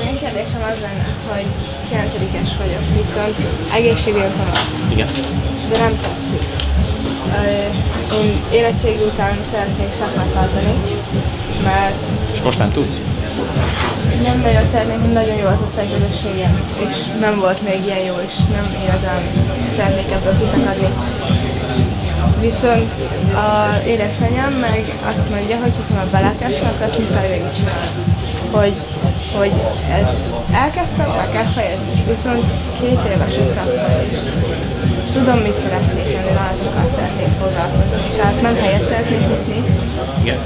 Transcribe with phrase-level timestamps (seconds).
[0.00, 1.46] Én kérdésem az lenne, hogy
[1.92, 3.36] 9-es vagyok, viszont
[3.74, 4.58] egészségügyi tanulok,
[4.90, 5.08] Igen.
[5.70, 6.42] de nem tetszik.
[8.12, 10.74] Én érettségi után szeretnék szakmát váltani,
[11.64, 12.96] mert És most nem tudsz?
[14.22, 18.34] nem nagyon szeretnék, hogy nagyon jó az osztályközösségem, és nem volt még ilyen jó, és
[18.56, 19.20] nem igazán
[19.76, 20.88] szeretnék ebből kiszakadni.
[22.40, 22.92] Viszont
[23.34, 27.88] a édesanyám meg azt mondja, hogy ha már belekezdtem, akkor azt muszáj végigcsinálni.
[28.50, 28.74] Hogy,
[29.38, 29.52] hogy
[29.90, 30.18] ezt
[30.52, 32.04] elkezdtem, meg kell fejezni.
[32.14, 32.44] Viszont
[32.80, 33.64] két éves a
[35.02, 39.64] és tudom, mit szeretnék lenni, rajzokkal szeretnék foglalkozni, és hát nem helyet szeretnék nyitni.
[40.22, 40.38] Igen.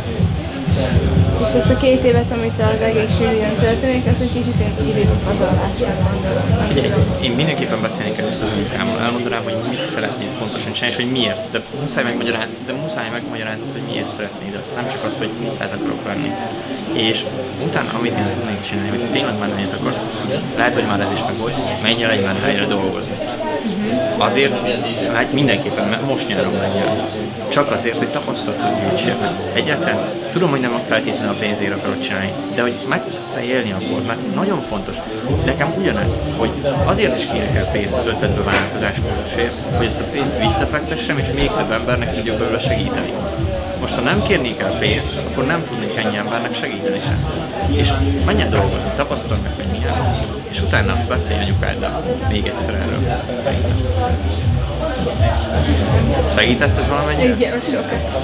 [1.47, 6.47] És ezt a két évet, amit az egészségügyen töltenék, az egy kicsit ilyen időpazarlásnak gondolom.
[6.69, 6.91] Figyelj,
[7.27, 11.51] én mindenképpen beszélnék először az anyukámmal, elmondanám, hogy mit szeretnéd pontosan csinálni, és hogy miért.
[11.51, 14.71] De muszáj megmagyarázni, de muszáj megmagyarázni, hogy miért szeretnéd azt.
[14.75, 16.31] Nem csak az, hogy ez akarok lenni.
[17.09, 17.25] És
[17.67, 20.03] utána, amit én tudnék csinálni, hogy tényleg már nem akarsz,
[20.57, 23.15] lehet, hogy már ez is meg volt, menj el egy már helyre dolgozni.
[24.17, 24.55] Azért,
[25.13, 27.09] hát mindenképpen, mert most nyáron menj el.
[27.49, 29.15] Csak azért, hogy tapasztalatot gyűjtsél.
[29.53, 29.99] Egyáltalán
[30.33, 34.01] tudom, hogy nem a feltétlenül a pénzért akarod csinálni, de hogy meg tudsz élni abból,
[34.07, 34.97] mert nagyon fontos.
[35.45, 36.51] Nekem ugyanez, hogy
[36.85, 41.27] azért is kérek el pénzt az ötletbe vállalkozás kurzusért, hogy ezt a pénzt visszafektessem, és
[41.35, 43.13] még több embernek tudjuk belőle segíteni.
[43.81, 47.27] Most, ha nem kérnék el pénzt, akkor nem tudnék ennyi embernek segíteni sem.
[47.77, 47.93] És
[48.27, 50.15] menj el dolgozni, tapasztalod meg, hogy milyen lesz.
[50.51, 53.23] És utána beszélj anyukáddal még egyszer erről.
[53.43, 53.71] Szerintem.
[56.37, 57.35] Segített ez valamennyire?
[57.35, 58.19] Igen, sokat.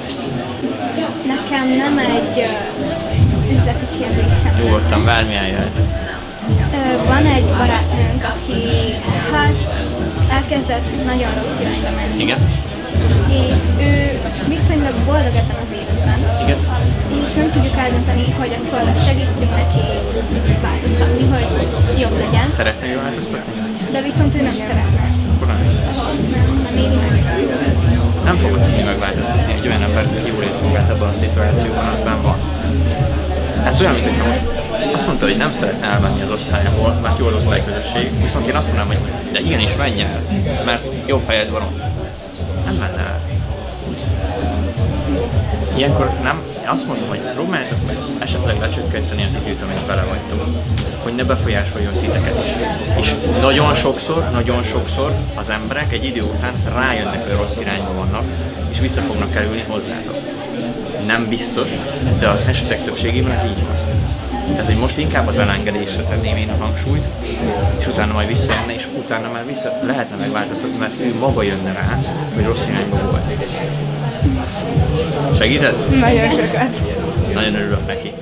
[1.27, 4.55] Nekem nem egy ö, üzleti kérdésem.
[4.63, 5.77] Nyugodtan, bármilyen jöhet.
[7.07, 8.95] Van egy barátnőnk, aki
[9.33, 9.55] hát
[10.31, 12.23] elkezdett nagyon rossz irányba menni.
[12.23, 12.39] Igen?
[13.29, 14.19] És ő
[23.03, 23.53] Változtatni?
[23.93, 25.03] De viszont ő nem szeretne.
[25.35, 25.59] Akkor nem.
[27.85, 31.89] Nem, nem fogod tudni megváltoztatni egy olyan embert, aki jól érzi magát abban a szituációban,
[31.89, 32.39] amiben van.
[33.65, 34.41] Ez olyan, mint hogyha most
[34.93, 38.67] azt mondta, hogy nem szeretne elmenni az osztályából, mert jó az osztályközösség, viszont én azt
[38.67, 40.23] mondanám, hogy de igenis menj el,
[40.65, 41.83] mert jobb helyed van ott.
[42.65, 43.21] Nem menne el.
[45.77, 47.97] Ilyenkor nem, én azt mondom, hogy próbáljátok meg
[51.13, 52.51] hogy ne befolyásoljon titeket is.
[53.01, 58.25] És nagyon sokszor, nagyon sokszor az emberek egy idő után rájönnek, hogy rossz irányba vannak,
[58.71, 60.17] és vissza fognak kerülni hozzátok.
[61.07, 61.69] Nem biztos,
[62.19, 63.77] de az esetek többségében ez így van.
[64.47, 67.05] Tehát, hogy most inkább az elengedésre tenném én a hangsúlyt,
[67.79, 71.99] és utána majd visszajönne, és utána már vissza lehetne megváltoztatni, mert ő maga jönne rá,
[72.35, 73.23] hogy rossz irányba volt.
[75.39, 75.99] Segíted?
[75.99, 76.81] Nagyon sokat.
[77.35, 78.13] Nagyon örülök neki.